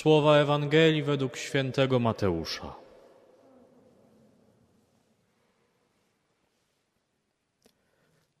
[0.00, 2.74] Słowa Ewangelii według świętego Mateusza.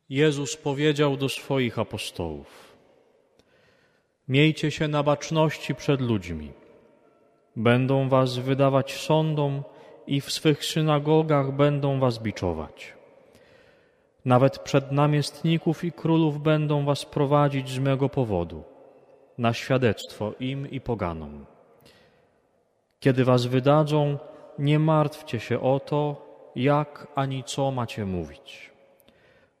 [0.08, 2.76] Jezus powiedział do swoich apostołów:
[4.28, 6.52] Miejcie się na baczności przed ludźmi.
[7.56, 9.62] Będą was wydawać sądom
[10.06, 12.92] i w swych synagogach będą was biczować.
[14.24, 18.73] Nawet przed namiestników i królów będą was prowadzić z mego powodu,
[19.38, 21.46] na świadectwo im i poganom.
[23.00, 24.18] Kiedy was wydadzą,
[24.58, 26.26] nie martwcie się o to,
[26.56, 28.70] jak ani co macie mówić.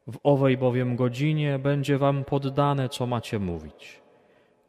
[0.06, 4.00] W owej bowiem godzinie będzie wam poddane, co macie mówić,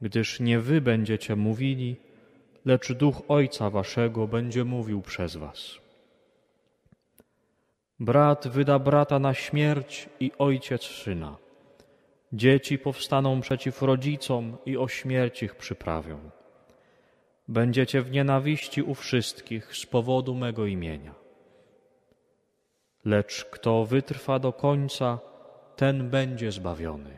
[0.01, 1.95] gdyż nie wy będziecie mówili,
[2.65, 5.77] lecz duch Ojca Waszego będzie mówił przez Was.
[7.99, 11.44] Brat wyda brata na śmierć i ojciec syna.
[12.35, 16.29] Dzieci powstaną przeciw rodzicom i o śmierć ich przyprawią.
[17.47, 21.15] Będziecie w nienawiści u wszystkich z powodu mego imienia.
[23.05, 25.19] Lecz kto wytrwa do końca,
[25.75, 27.17] ten będzie zbawiony.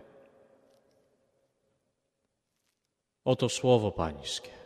[3.26, 4.57] Oto słowo Pańskie.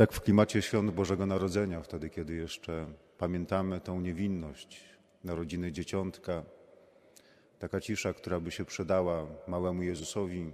[0.00, 2.86] Tak w klimacie świąt Bożego Narodzenia, wtedy kiedy jeszcze
[3.18, 4.84] pamiętamy tą niewinność
[5.24, 6.42] narodziny dzieciątka,
[7.58, 10.52] taka cisza, która by się przydała małemu Jezusowi.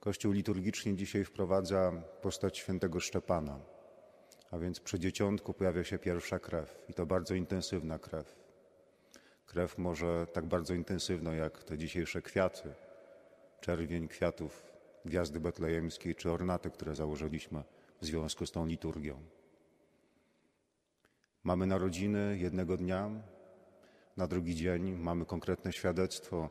[0.00, 3.58] Kościół liturgicznie dzisiaj wprowadza postać świętego Szczepana,
[4.50, 8.36] a więc przy dzieciątku pojawia się pierwsza krew i to bardzo intensywna krew.
[9.46, 12.74] Krew może tak bardzo intensywna jak te dzisiejsze kwiaty,
[13.60, 14.62] czerwień kwiatów
[15.04, 17.62] gwiazdy betlejemskiej czy ornaty, które założyliśmy
[18.04, 19.16] w związku z tą liturgią.
[21.44, 23.10] Mamy narodziny jednego dnia,
[24.16, 26.50] na drugi dzień mamy konkretne świadectwo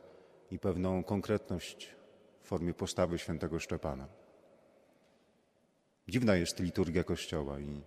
[0.50, 1.94] i pewną konkretność
[2.42, 4.08] w formie postawy świętego Szczepana.
[6.08, 7.82] Dziwna jest liturgia Kościoła i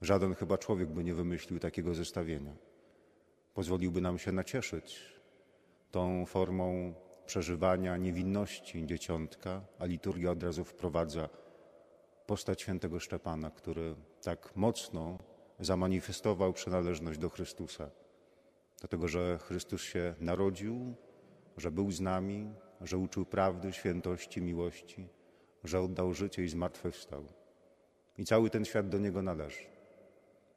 [0.00, 2.56] żaden chyba człowiek by nie wymyślił takiego zestawienia.
[3.54, 5.02] Pozwoliłby nam się nacieszyć
[5.90, 6.94] tą formą
[7.26, 11.28] przeżywania niewinności dzieciątka, a liturgia od razu wprowadza
[12.26, 15.18] postać świętego Szczepana, który tak mocno
[15.60, 17.90] zamanifestował przynależność do Chrystusa.
[18.80, 20.94] Dlatego, że Chrystus się narodził,
[21.56, 25.08] że był z nami, że uczył prawdy, świętości, miłości,
[25.64, 27.24] że oddał życie i zmartwychwstał.
[28.18, 29.62] I cały ten świat do Niego należy.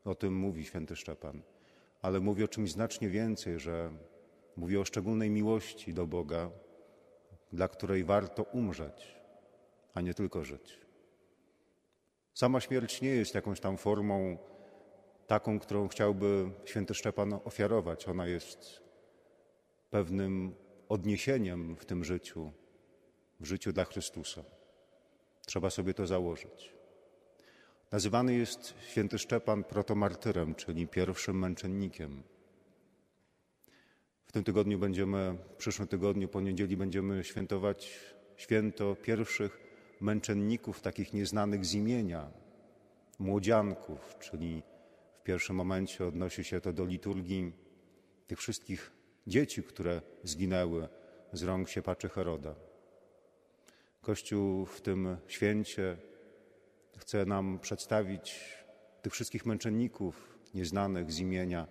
[0.06, 1.42] O tym mówi święty Szczepan.
[2.02, 3.92] Ale mówi o czymś znacznie więcej, że
[4.58, 6.52] mówi o szczególnej miłości do Boga,
[7.54, 9.16] dla której warto umrzeć,
[9.94, 10.89] a nie tylko żyć.
[12.40, 14.38] Sama śmierć nie jest jakąś tam formą
[15.28, 18.08] taką, którą chciałby święty Szczepan ofiarować.
[18.08, 18.84] Ona jest
[19.90, 20.56] pewnym
[20.90, 22.52] odniesieniem w tym życiu,
[23.40, 24.44] w życiu dla Chrystusa.
[25.46, 26.74] Trzeba sobie to założyć.
[27.92, 32.24] Nazywany jest święty Szczepan protomartyrem, czyli pierwszym męczennikiem.
[34.26, 38.00] W tym tygodniu będziemy, w przyszłym tygodniu, po niedzieli, będziemy świętować
[38.36, 39.69] święto pierwszych
[40.02, 42.32] męczenników takich nieznanych z imienia,
[43.20, 44.64] młodzianków, czyli
[45.20, 47.54] w pierwszym momencie odnosi się to do liturgii
[48.28, 48.92] tych wszystkich
[49.28, 50.88] dzieci, które zginęły
[51.34, 52.56] z rąk siepaczy Heroda.
[54.02, 55.98] Kościół w tym święcie
[56.98, 58.40] chce nam przedstawić
[59.02, 61.68] tych wszystkich męczenników nieznanych z imienia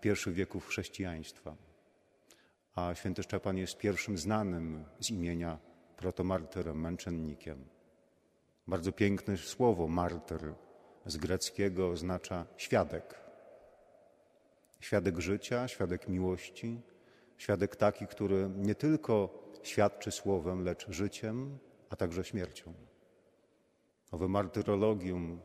[0.00, 1.56] pierwszych wieków chrześcijaństwa.
[2.74, 5.58] A święty Szczepan jest pierwszym znanym z imienia
[5.96, 7.64] protomartyrem, męczennikiem.
[8.66, 10.54] Bardzo piękne słowo martyr
[11.06, 13.14] z greckiego oznacza świadek.
[14.80, 16.80] Świadek życia, świadek miłości,
[17.38, 21.58] świadek taki, który nie tylko świadczy słowem, lecz życiem,
[21.90, 22.74] a także śmiercią.
[24.12, 25.40] Owe martyrologium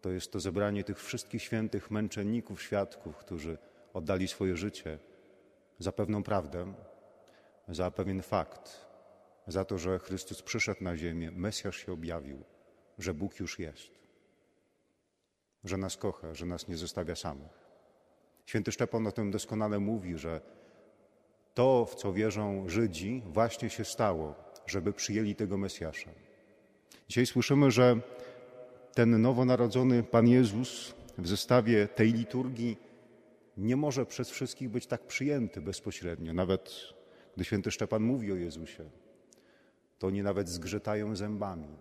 [0.00, 3.58] to jest to zebranie tych wszystkich świętych męczenników, świadków, którzy
[3.94, 4.98] oddali swoje życie
[5.78, 6.74] za pewną prawdę,
[7.68, 8.87] za pewien fakt,
[9.48, 12.44] za to, że Chrystus przyszedł na ziemię, Mesjasz się objawił,
[12.98, 13.90] że Bóg już jest,
[15.64, 17.68] że nas kocha, że nas nie zostawia samych.
[18.46, 20.40] Święty Szczepan o tym doskonale mówi, że
[21.54, 24.34] to, w co wierzą Żydzi, właśnie się stało,
[24.66, 26.10] żeby przyjęli tego Mesjasza.
[27.08, 28.00] Dzisiaj słyszymy, że
[28.94, 32.76] ten nowonarodzony Pan Jezus w zestawie tej liturgii
[33.56, 36.32] nie może przez wszystkich być tak przyjęty bezpośrednio.
[36.32, 36.94] Nawet
[37.36, 38.84] gdy święty Szczepan mówi o Jezusie,
[39.98, 41.76] to oni nawet zgrzytają zębami.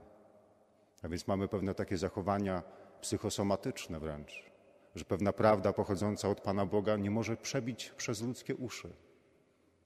[1.04, 2.64] A więc mamy pewne takie zachowania
[3.02, 4.44] psychosomatyczne wręcz,
[4.96, 8.94] że pewna prawda pochodząca od Pana Boga nie może przebić przez ludzkie uszy.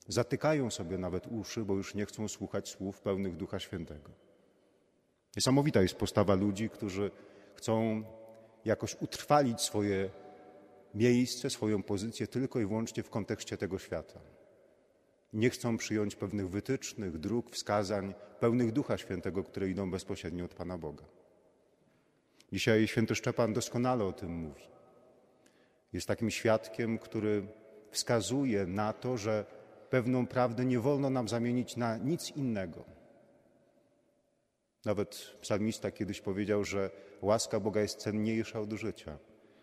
[0.07, 4.11] Zatykają sobie nawet uszy, bo już nie chcą słuchać słów pełnych Ducha Świętego.
[5.35, 7.11] Niesamowita jest postawa ludzi, którzy
[7.55, 8.03] chcą
[8.65, 10.09] jakoś utrwalić swoje
[10.93, 14.19] miejsce, swoją pozycję tylko i wyłącznie w kontekście tego świata.
[15.33, 20.77] Nie chcą przyjąć pewnych wytycznych, dróg, wskazań pełnych Ducha Świętego, które idą bezpośrednio od Pana
[20.77, 21.05] Boga.
[22.51, 24.63] Dzisiaj święty Szczepan doskonale o tym mówi.
[25.93, 27.47] Jest takim świadkiem, który
[27.91, 29.45] wskazuje na to, że
[29.89, 32.83] pewną prawdę nie wolno nam zamienić na nic innego.
[34.85, 36.89] Nawet psalmista kiedyś powiedział, że
[37.21, 39.17] łaska Boga jest cenniejsza od życia.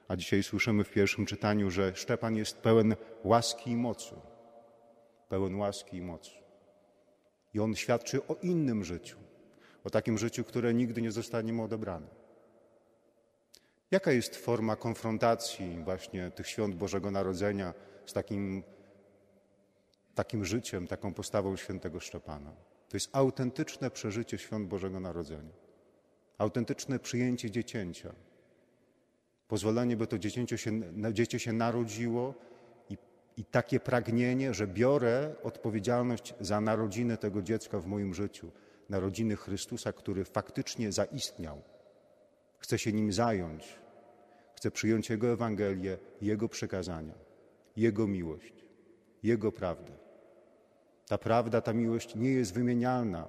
[0.08, 4.14] A dzisiaj słyszymy w pierwszym czytaniu, że Szczepan jest pełen łaski i mocy.
[5.28, 6.30] Pełen łaski i mocy.
[7.54, 9.18] I on świadczy o innym życiu,
[9.84, 12.06] o takim życiu, które nigdy nie zostanie mu odebrane.
[13.90, 17.74] Jaka jest forma konfrontacji właśnie tych świąt Bożego Narodzenia
[18.06, 18.62] z takim,
[20.14, 22.52] takim życiem, taką postawą świętego Szczepana?
[22.88, 25.52] To jest autentyczne przeżycie świąt Bożego Narodzenia,
[26.38, 28.14] autentyczne przyjęcie dziecięcia,
[29.48, 30.80] pozwolenie, by to dziecięcie się,
[31.12, 32.34] dziecię się narodziło
[33.38, 38.50] i, takie pragnienie, że biorę odpowiedzialność za narodziny tego dziecka w moim życiu,
[38.88, 41.62] narodziny Chrystusa, który faktycznie zaistniał.
[42.58, 43.78] Chcę się nim zająć,
[44.54, 47.14] chcę przyjąć Jego Ewangelię, Jego przekazania,
[47.76, 48.54] Jego miłość,
[49.22, 49.92] Jego prawdę.
[51.08, 53.28] Ta prawda, ta miłość nie jest wymienialna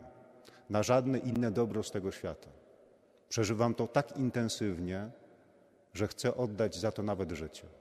[0.70, 2.50] na żadne inne dobro z tego świata.
[3.30, 5.10] Przeżywam to tak intensywnie,
[5.94, 7.79] że chcę oddać za to nawet życie.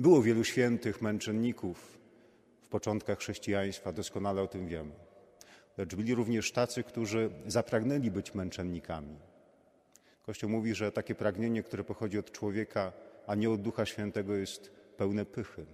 [0.00, 1.98] Było wielu świętych męczenników
[2.62, 4.92] w początkach chrześcijaństwa, doskonale o tym wiemy.
[5.78, 9.16] Lecz byli również tacy, którzy zapragnęli być męczennikami.
[10.22, 12.92] Kościół mówi, że takie pragnienie, które pochodzi od człowieka,
[13.26, 15.66] a nie od Ducha Świętego, jest pełne pychy.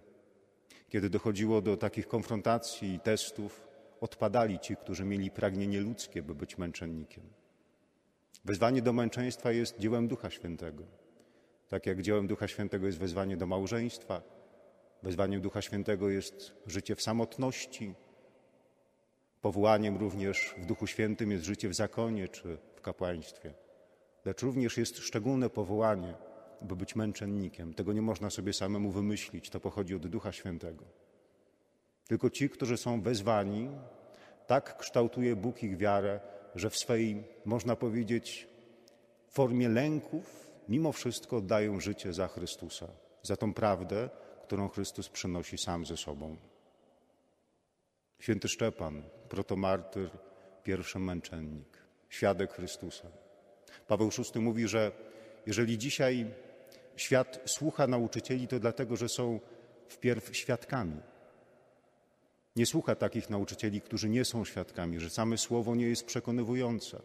[0.89, 3.69] Kiedy dochodziło do takich konfrontacji i testów,
[4.01, 7.25] odpadali ci, którzy mieli pragnienie ludzkie, by być męczennikiem.
[8.45, 11.06] Wezwanie do męczeństwa jest dziełem Ducha Świętego.
[11.69, 14.23] Tak jak dziełem Ducha Świętego jest wezwanie do małżeństwa,
[15.03, 17.95] wezwaniem Ducha Świętego jest życie w samotności,
[19.41, 23.55] powołaniem również w Duchu Świętym jest życie w zakonie czy w kapłaństwie.
[24.25, 26.15] Lecz również jest szczególne powołanie
[26.63, 27.75] by być męczennikiem.
[27.75, 30.85] Tego nie można sobie samemu wymyślić, to pochodzi od Ducha Świętego.
[32.09, 33.69] Tylko ci, którzy są wezwani,
[34.47, 36.21] tak kształtuje Bóg ich wiarę,
[36.55, 38.49] że w swej, można powiedzieć,
[39.29, 42.89] formie lęków, mimo wszystko oddają życie za Chrystusa,
[43.23, 44.11] za tą prawdę,
[44.43, 46.37] którą Chrystus przynosi sam ze sobą.
[48.19, 50.11] Święty Szczepan, protomartyr,
[50.63, 51.79] pierwszy męczennik,
[52.09, 53.09] świadek Chrystusa.
[53.89, 54.93] Paweł VI mówi, że
[55.47, 56.27] jeżeli dzisiaj
[56.97, 59.41] Świat słucha nauczycieli to dlatego, że są
[59.89, 61.01] wpierw świadkami.
[62.57, 67.03] Nie słucha takich nauczycieli, którzy nie są świadkami, że same słowo nie jest przekonywujące.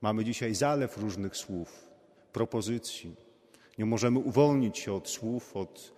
[0.00, 1.88] Mamy dzisiaj zalew różnych słów,
[2.32, 3.16] propozycji.
[3.78, 5.92] Nie możemy uwolnić się od słów, od,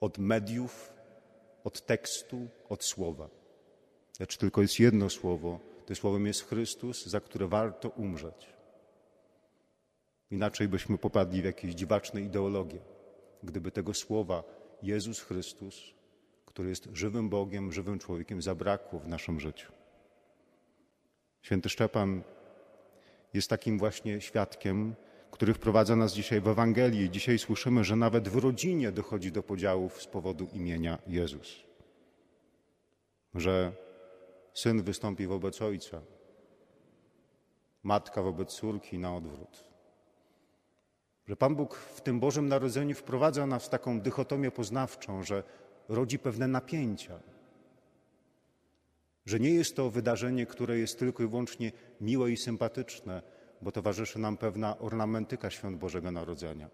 [0.00, 0.92] od mediów,
[1.64, 3.28] od tekstu, od słowa.
[4.20, 8.46] Lecz tylko jest jedno słowo, to słowem jest Chrystus, za które warto umrzeć.
[10.30, 12.78] Inaczej byśmy popadli w jakieś dziwaczne ideologie.
[13.42, 14.44] Gdyby tego słowa
[14.82, 15.94] Jezus Chrystus,
[16.46, 19.72] który jest żywym Bogiem, żywym człowiekiem, zabrakło w naszym życiu.
[21.42, 22.22] Święty Szczepan
[23.34, 24.94] jest takim właśnie świadkiem,
[25.32, 27.10] który wprowadza nas dzisiaj w Ewangelii.
[27.10, 31.62] Dzisiaj słyszymy, że nawet w rodzinie dochodzi do podziałów z powodu imienia Jezus.
[33.34, 33.72] Że
[34.54, 36.00] syn wystąpi wobec ojca,
[37.82, 39.64] matka wobec córki na odwrót.
[41.26, 45.42] Że Pan Bóg w tym Bożym Narodzeniu wprowadza nas w taką dychotomię poznawczą, że
[45.88, 47.20] rodzi pewne napięcia.
[49.26, 53.22] Że nie jest to wydarzenie, które jest tylko i wyłącznie miłe i sympatyczne,
[53.62, 56.70] bo towarzyszy nam pewna ornamentyka świąt Bożego Narodzenia.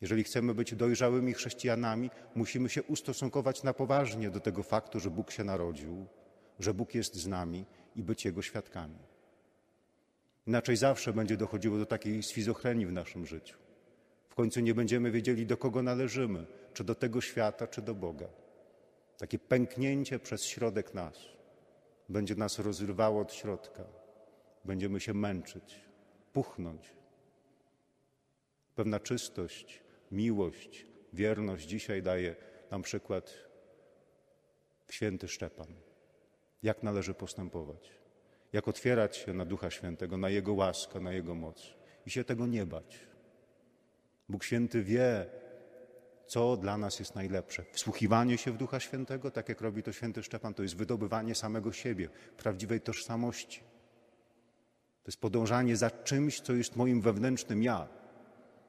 [0.00, 5.30] Jeżeli chcemy być dojrzałymi chrześcijanami, musimy się ustosunkować na poważnie do tego faktu, że Bóg
[5.30, 6.06] się narodził,
[6.58, 8.98] że Bóg jest z nami i być Jego świadkami.
[10.46, 13.58] Inaczej zawsze będzie dochodziło do takiej schizofrenii w naszym życiu.
[14.28, 18.28] W końcu nie będziemy wiedzieli, do kogo należymy, czy do tego świata, czy do Boga.
[19.18, 21.18] Takie pęknięcie przez środek nas
[22.08, 23.84] będzie nas rozrywało od środka.
[24.66, 25.80] Będziemy się męczyć,
[26.32, 26.94] puchnąć.
[28.74, 32.36] Pewna czystość, miłość, wierność dzisiaj daje
[32.70, 33.34] nam przykład
[34.90, 35.66] święty Szczepan.
[36.62, 37.90] Jak należy postępować,
[38.52, 41.74] jak otwierać się na Ducha Świętego, na Jego łaskę, na Jego moc
[42.06, 43.00] i się tego nie bać.
[44.28, 45.26] Bóg Święty wie,
[46.26, 47.64] co dla nas jest najlepsze.
[47.72, 51.72] Wsłuchiwanie się w Ducha Świętego, tak jak robi to święty Szczepan, to jest wydobywanie samego
[51.72, 53.60] siebie, prawdziwej tożsamości.
[55.06, 57.88] To jest podążanie za czymś, co jest moim wewnętrznym ja.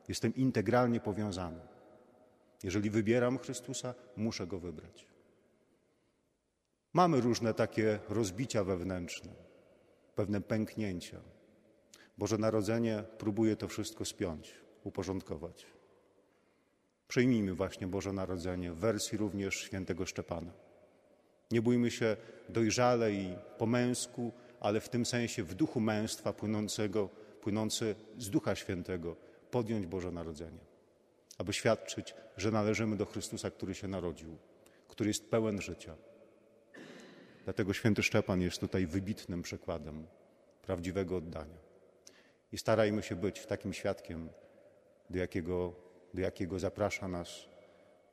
[0.08, 1.60] Jestem integralnie powiązany.
[2.64, 5.08] Jeżeli wybieram Chrystusa, muszę go wybrać.
[6.94, 9.32] Mamy różne takie rozbicia wewnętrzne,
[10.16, 11.20] pewne pęknięcia.
[12.18, 14.54] Boże Narodzenie próbuje to wszystko spiąć,
[14.84, 15.66] uporządkować.
[17.08, 20.52] Przyjmijmy właśnie Boże Narodzenie w wersji również świętego Szczepana.
[21.52, 22.18] Nie bójmy się
[22.50, 27.10] dojrzale i po męsku, ale w tym sensie w duchu męstwa płynącego,
[27.42, 29.16] płynący z Ducha Świętego
[29.52, 30.66] podjąć Boże Narodzenie,
[31.38, 34.38] aby świadczyć, że należymy do Chrystusa, który się narodził,
[34.88, 35.96] który jest pełen życia.
[37.44, 40.08] Dlatego święty Szczepan jest tutaj wybitnym przykładem
[40.62, 41.58] prawdziwego oddania.
[42.52, 44.30] I starajmy się być takim świadkiem,
[45.10, 45.74] do jakiego,
[46.14, 47.30] do jakiego zaprasza nas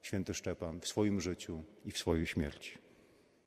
[0.02, 2.83] święty Szczepan w swoim życiu i w swojej śmierci.